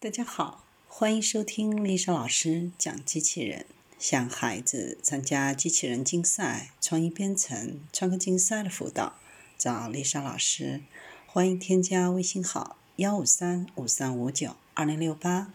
[0.00, 3.66] 大家好，欢迎收听丽莎老师讲机器人。
[3.98, 9.14] 向孩子参加机器人竞赛、创意编程、创客竞赛的辅导，
[9.58, 10.82] 找丽莎老师。
[11.26, 15.52] 欢迎添加微信号幺五三五三五九二零六八，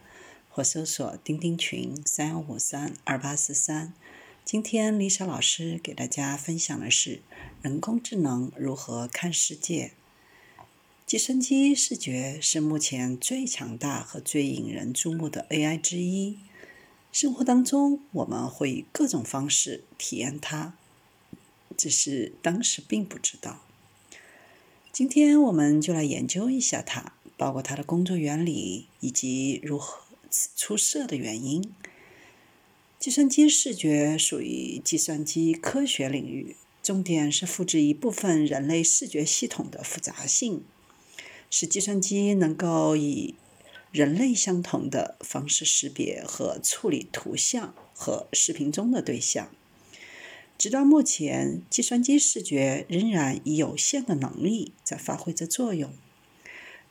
[0.49, 3.93] 或搜索钉钉群三幺五三二八四三。
[4.43, 7.21] 今天丽莎老师给大家分享的是
[7.61, 9.93] 人工智能如何看世界。
[11.05, 16.39] 计算机视觉是目前最强大和最引人注目的 AI 之一。
[17.11, 20.75] 生活当中，我们会以各种方式体验它，
[21.77, 23.63] 只是当时并不知道。
[24.91, 30.01] 今天我们就来研究一下它，包括它的工作原理以及如何
[30.55, 31.73] 出色的原因。
[32.97, 40.63] 计算机视觉属于计算机科学领域，重点是复制一部分人类视觉系统的复杂性。
[41.55, 43.35] 使计算机能够以
[43.91, 49.51] 人类相同的方式识别和处理图像和视频中的对象。
[50.57, 55.91] 直到目前，计算机视觉仍然以有限的能力在发挥着作用。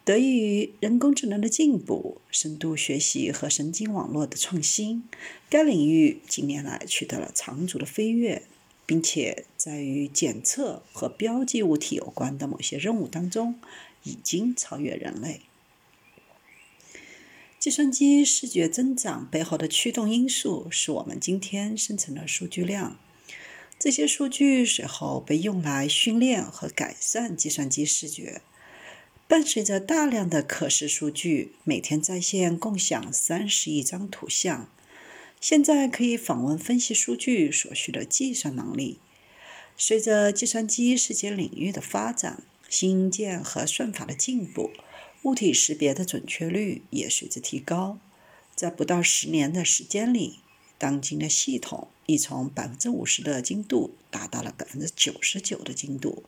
[0.04, 5.02] 得益于人工智能的进步、深度学习和神经网络的创新，
[5.50, 8.42] 该领域近年来取得了长足的飞跃，
[8.86, 13.56] 并且在与检测和标记物体有关的某些任务当中。
[14.04, 15.42] 已经超越人类。
[17.58, 22.98] 计算机视觉增长背后的驱动因素是我们今天生成的数据量。
[23.78, 28.42] 这些数据随后被用来训练和改善计算机视觉。
[29.28, 34.68] 伴随着大量的可视数据，每天在线共享三十亿张图像。
[35.40, 38.98] 现在可以访问分析数据所需的计算能力。
[39.76, 42.42] 随着计算机视觉领域的发展。
[42.72, 44.70] 新硬件和算法的进步，
[45.24, 47.98] 物体识别的准确率也随之提高。
[48.54, 50.38] 在不到十年的时间里，
[50.78, 56.22] 当今的系统已从百分之五十的精度达到了百分之九十九的精度，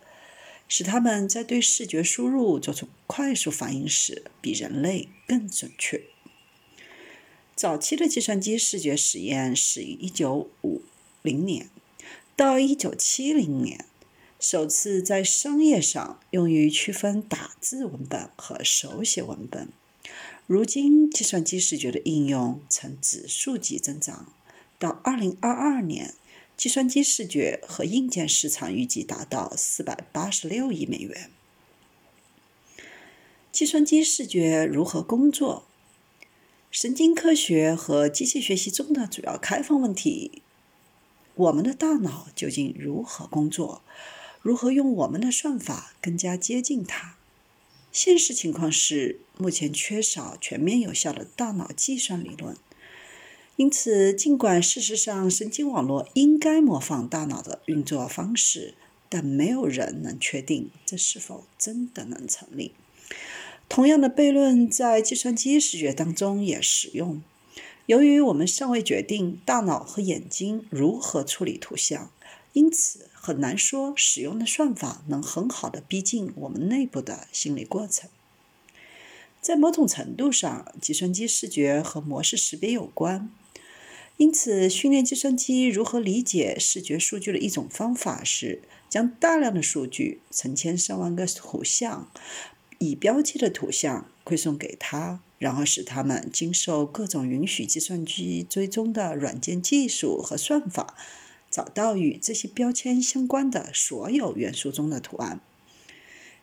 [0.69, 6.03] 使它们在对视觉输入做出快速反应时，比人类更准确。
[7.57, 10.83] 早期的计算机视觉实验始于一九五
[11.23, 11.71] 零年，
[12.37, 13.87] 到一九七零年。
[14.47, 19.71] 首次在商业上用于区分打字文本和手写文本。
[20.47, 24.35] 如今，计算机视觉的应用呈指数级增长。
[24.79, 26.15] 到2022年，
[26.59, 31.31] 计算机视觉和硬件市场预计达到486亿美元。
[33.51, 35.65] 计算机视觉如何工作？
[36.71, 40.43] 神经科学和机器学习中的主要开放问题：
[41.35, 43.81] 我们的大脑究竟如何工作？
[44.45, 47.17] 如何用我们的算法更加接近它？
[47.91, 52.55] 现实情况是，目前缺少全面有效的大脑计算理论。
[53.57, 58.75] 因此，尽管事实上神经网络应该模仿大脑的运作方式，
[59.09, 62.73] 但没有人能确定这是否真的能成立。
[63.71, 67.23] 同样的悖论在计算机视觉当中也使用。
[67.87, 72.11] 由于我们尚未决定大脑和眼睛如何处理图像。
[72.55, 78.09] 因此，很难说使用的算法能很好的逼近我们内部的心理过程。
[79.43, 83.29] 在某种程度上，计算机视觉和模式识别有关。
[84.17, 92.09] 因此，训练计算机如何理解视觉数据的一种方法是将大量的数据（成千上万个图像）
[92.79, 100.97] 已标记的图像馈送给它，然后使它们经受各种允许计算机追踪的软件技术和算法。
[101.55, 105.39] 找到与这些标签相关的所有元素中的图案。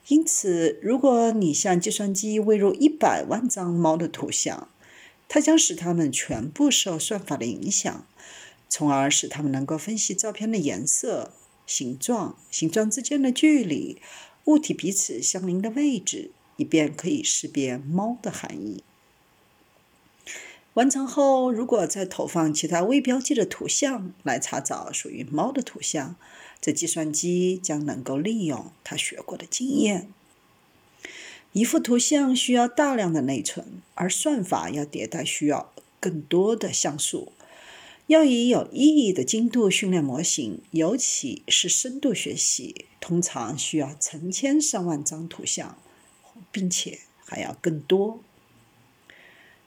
[0.07, 4.69] 因此，如果你向计算机喂入一百万张猫的图像，
[5.27, 8.07] 它将使它们全部受算法的影响，
[8.69, 11.33] 从而使它们能够分析照片的颜色、
[11.67, 14.01] 形状、形状之间的距离、
[14.45, 18.81] 物体彼此相邻的位置，以便可以识别猫的含义。
[20.75, 26.15] 完成后，如果再投放其他未标记的图像来查找属于猫的图像，
[26.61, 30.07] 这计算机将能够利用它学过的经验。
[31.51, 37.33] 一幅图像需要大量的内存，而算法要迭代需要更多的像素。
[38.07, 45.77] 要以有意义的精度训练模型，尤其是深度学习，通常需要成千上万张图像，
[46.51, 48.21] 并且还要更多。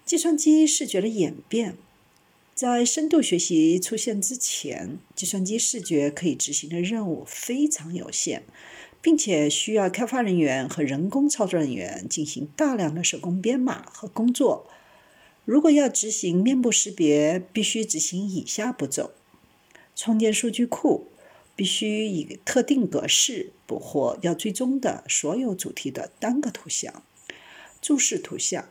[0.05, 1.79] 计算机视觉的演变，
[2.55, 8.43] 在深度学习出现之前，计算机视觉可以执行的任务非常有限，
[9.01, 14.69] 并且需要开发人员和人工操作人员进行大量的手工编码和工作。
[15.47, 19.13] 如果要执行面部识别，必须执行以下步骤：
[19.97, 21.09] 创建数据库，
[21.57, 27.03] 必须以特定格式捕获要追踪的所有主题的单个图像；
[27.81, 28.69] 注释图像，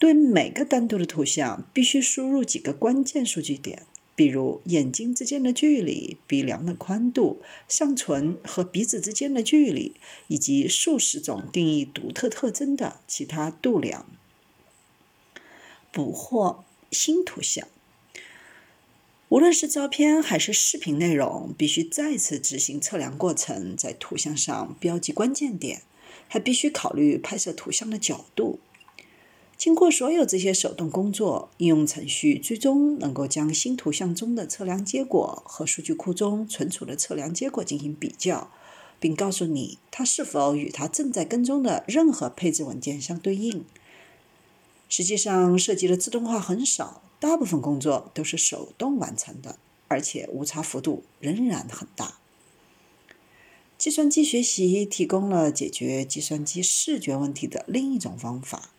[0.00, 3.82] 对每个单独的图像必须输入几个关键数据点，
[4.16, 9.92] 比如眼睛之间的距离、鼻梁的宽度、上唇和鼻子之间的距离，
[10.28, 14.06] 以及数十种定义独特特征的其他度量。
[15.92, 17.68] 捕获新图像，
[19.28, 25.82] 无论是照片还是视频内容，必须再次执行测量过程，在图像上标记关键点，
[26.26, 28.60] 还必须考虑拍摄图像的角度。
[29.60, 38.50] 经过所有这些手动工作，应用程序最终能够将新图像中的测量结果和数据库中存储的测量结果进行比较，
[38.98, 43.66] 并告诉你它是否与它正在跟踪的任何配置文件相对应。
[44.88, 49.58] 实际上，涉及的自动化很少，大部分工作都是手动完成的，
[49.88, 52.14] 而且误差幅度仍然很大。
[53.76, 58.70] 计算机学习提供了解决计算机视觉问题的另一种方法。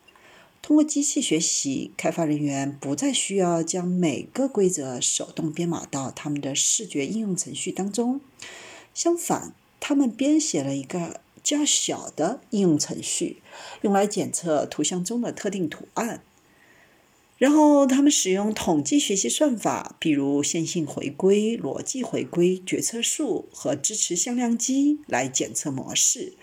[0.62, 8.22] 通过机器学习，开发人员不再需要将每个规则手动编码到他们的视觉应用程序当中，
[8.94, 11.22] 相反，他们编写了一个。
[11.44, 13.42] 较小的应用程序
[13.82, 16.22] 用来检测图像中的特定图案，
[17.40, 26.34] 然后他们使用统计学习算法，比如线性回归、逻辑回归、决策树和支持向量机来检测模式，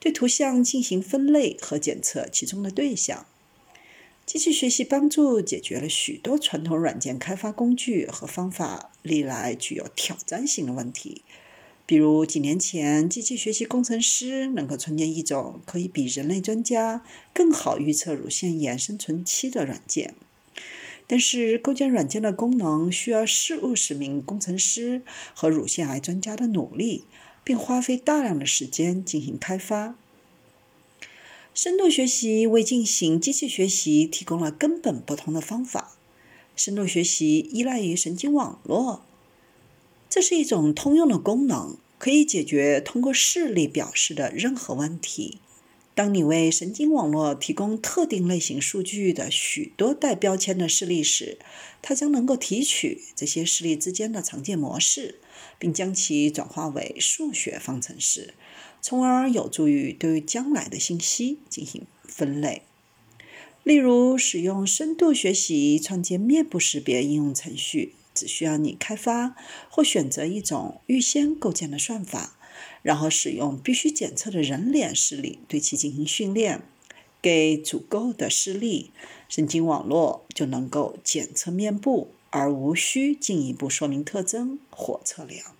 [0.00, 3.24] 对图像进行分类和检测其中的对象。
[4.24, 11.22] 机器学习帮助解决了许多传统软件开发工具和方法历来具有挑战性的问题。
[11.84, 17.02] 比如几年前，机器学习工程师能够创建一种可以比人类专家
[17.34, 20.14] 更好预测乳腺炎生存期的软件。
[21.08, 25.02] 但是，构建软件的功能需要四五十名工程师
[25.34, 27.04] 和乳腺癌专家的努力，
[27.44, 29.96] 并花费大量的时间进行开发。
[31.54, 35.98] 深度学习为进行机器学习提供了根本不同的方法。
[36.56, 39.04] 深度学习依赖于神经网络。
[40.08, 45.38] 这是一种通用的功能，可以解决通过视力表示的任何问题。
[45.94, 51.38] 当你为神经网络提供特定类型数据的许多带标签的视力时，
[51.82, 55.16] 它将能够提取这些视力之间的常见模式，
[55.58, 58.32] 并将其转化为数学方程式，
[58.82, 62.60] 从而有助于对将来的信息进行分类。
[63.62, 67.94] 例如，使用深度学习创建面部识别应用程序。
[68.14, 69.34] 只需要你开发
[69.70, 72.36] 或选择一种预先构建的算法，
[72.82, 76.60] 然后使用必须检测的人脸视力对其进行训练，
[77.22, 78.90] 给足够的视力，
[79.30, 85.56] 神经网络就能够检测面部，而无需进一步说明特征或测量。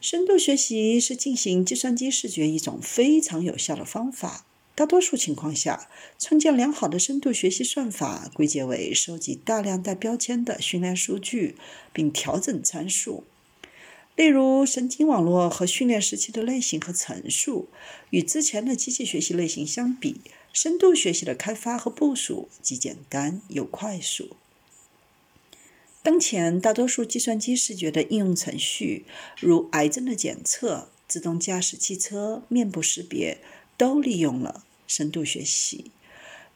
[0.00, 4.46] 深度学习是进行计算机视觉一种非常有效的方法。
[4.74, 11.56] 大多数情况下，创建良好的深度学习算法归结为收集大量带标签的训练数据，
[11.92, 13.24] 并调整参数。
[14.16, 17.68] 例如，神经网络和训练时期的类型和层数，
[18.08, 20.22] 与之前的机器学习类型相比，
[20.54, 24.36] 深度学习的开发和部署既简单又快速。
[26.02, 29.04] 当前，大多数计算机视觉的应用程序，
[29.38, 33.38] 如癌症的检测、自动驾驶汽车、面部识别，
[33.76, 34.64] 都利用了。
[34.86, 35.92] 深度学习，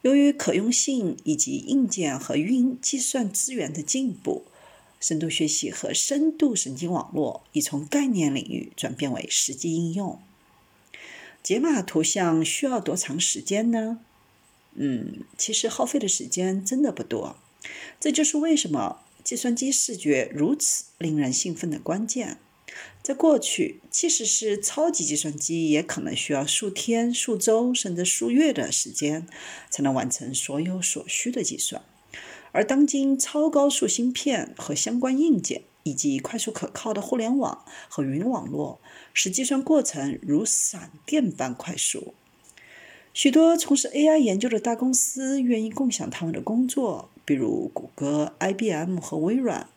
[0.01, 4.45] 由于可用性以及硬件和运计算资源的进步，
[4.99, 10.19] 深度学习和深度神经网络已从概念领域转变为实际应用。
[11.41, 13.99] 解码图像需要多长时间呢？
[14.73, 17.37] 嗯，其实耗费的时间真的不多。
[17.99, 22.37] 这就是为什么计算机视觉如此令人兴奋的关键。
[23.01, 29.25] 在过去，即使是超级计算机，也可能需要数天、数周甚至数月的时间
[29.71, 31.81] 才能完成所有所需的计算。
[32.51, 38.79] 而当今，超高速芯片和相关硬件，以及快速可靠的互联网和云网络，
[39.11, 42.13] 使计算过程如闪电般快速。
[43.11, 49.67] 许多从事 AI 研究的大公司愿意共享他们的工作，比如谷歌、IBM 和微软。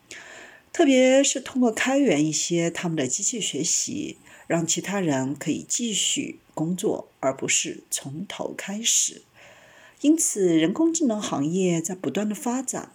[0.71, 9.23] 特别是通过开源一些他们的机器学习，让其他人可以继续工作，而不是从头开始。
[10.01, 12.93] 因此，人工智能行业在不断的发展。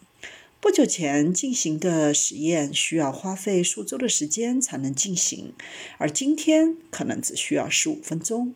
[0.61, 5.53] 不久前进行的实验需要花费数周的时间才能进行，
[5.99, 8.55] 而今天可能只需要十五分钟。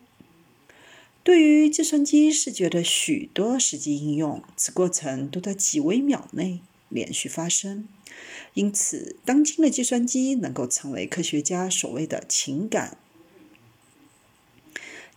[1.23, 7.87] 对于计算机视觉的许多实际应用，此过程都在几微秒内连续发生。
[8.53, 12.97] 因此，当今的计算机能够成为科学家所谓的情感。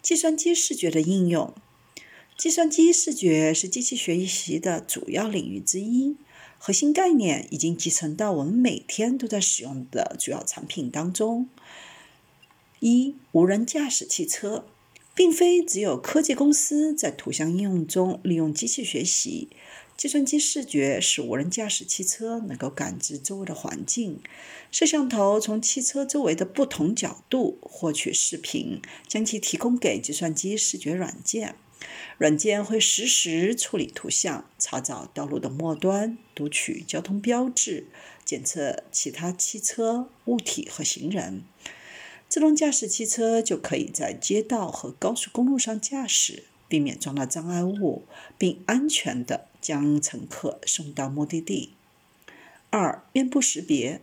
[0.03, 1.55] 计算机视觉的应用，
[2.37, 6.17] 计算机视觉是机器学习的主要领域之一，
[6.59, 11.49] 核心概念已经集成到我们每天都在使用的主要产品当中。
[12.81, 14.67] 一、无人驾驶汽车，
[15.15, 19.49] 并非只有科技公司在图像应用中利用机器学习。
[19.95, 24.21] 计算机视觉使无人驾驶汽车能够感知周围的环境。
[24.73, 31.55] 摄像头从汽车周围的不同角度获取视频，将其提供给计算机视觉软件。
[32.19, 37.87] 软件会实时处理图像，查找道路的末端，读取交通标志，
[38.25, 41.45] 检测其他汽车、物体和行人。
[42.33, 46.45] 自动驾驶汽车就可以在街道和高速公路上驾驶。
[46.67, 48.05] 避免撞到障碍物，
[48.39, 51.75] 并安全地将乘客送到目的地。
[52.71, 54.01] 二、面部识别，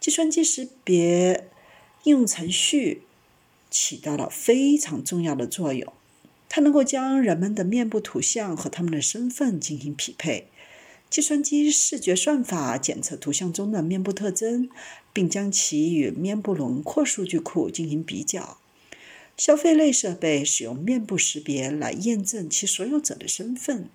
[0.00, 1.50] 计算机识别
[2.04, 3.02] 应用程序
[3.70, 5.92] 起到了非常重要的作用。
[6.48, 10.48] 它能够将人们的面部图像和他们的身份进行匹配。
[11.12, 14.70] 计算机视觉算法检测图像中的面部特征，
[15.12, 18.56] 并将其与面部轮廓数据库进行比较。
[19.36, 23.90] 消费类设备使用面部识别来验证其所有者的身份；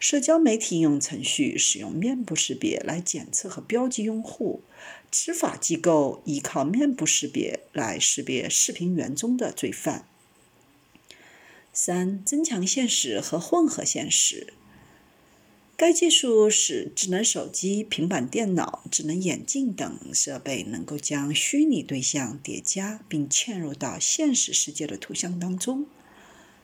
[0.00, 4.62] 社交媒体应用程序使用面部识别来检测和标记用户；
[5.10, 10.08] 执法机构依靠面部识别来识别视频源中的罪犯。
[11.74, 14.54] 三、增强现实和混合现实。
[15.76, 25.86] 该技术使智能手机、平板电脑、智能眼镜等设备能够将虚拟对象叠加并嵌入到现实世界的图像当中。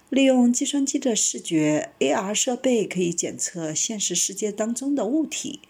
[0.08, 5.60] 利用计算机的视觉，AR 设备可以检测现实世界当中的物体，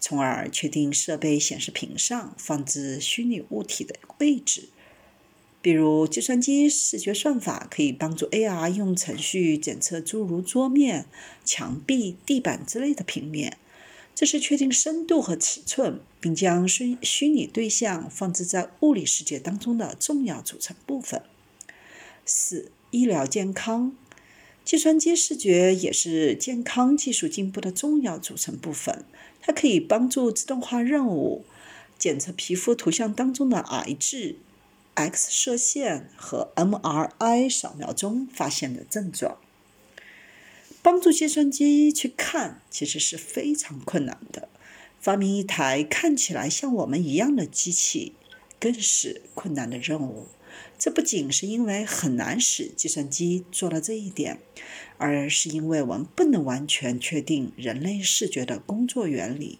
[0.00, 4.70] 从而确定设备显示屏上放置虚拟物体的位置。
[5.66, 11.06] 比如，计算机视觉算法可以帮助 AR 应用程序检测诸如桌面、
[11.44, 13.56] 墙壁、地板之类的平面，
[14.14, 21.20] 这是确定深度和尺寸，并将虚虚拟对象放置在物理世界当中的重要组成部分。
[22.24, 23.92] 四、医疗健康，
[24.64, 29.04] 计算机视觉也是健康技术进步的重要组成部分，
[29.40, 31.44] 它可以帮助自动化任务
[31.98, 34.36] 检测皮肤图像当中的癌质。
[34.96, 39.36] X 射线和 MRI 扫描中发现的症状，
[40.82, 44.48] 帮助计算机去看，其实是非常困难的。
[44.98, 48.14] 发明一台看起来像我们一样的机器，
[48.58, 50.28] 更是困难的任务。
[50.78, 54.40] 这不仅是因为很难使计算机做到这一点，
[54.96, 59.58] 而是因为我们不能完全确定人类视觉的工作原理。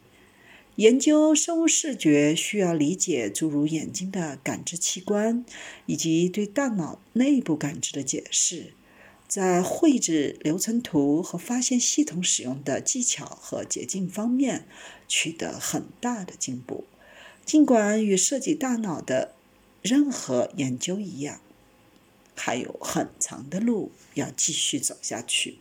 [0.76, 5.42] 研究生物视觉需要理解诸如眼睛的感知器官，
[5.86, 8.74] 以及对大脑内部感知的解释，
[9.26, 14.68] 在绘制流程图和发现系统使用的技巧和捷径方面
[15.08, 16.84] 取得很大的进步。
[17.46, 19.34] 尽管与设计大脑的
[19.80, 21.40] 任何研究一样，
[22.34, 25.56] 还有很长的路要继续走下去。